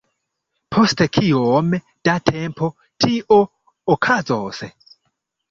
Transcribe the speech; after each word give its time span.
Post 0.75 1.03
kiom 1.17 1.69
da 2.09 2.15
tempo 2.31 2.71
tio 3.05 3.39
okazos? 3.99 4.65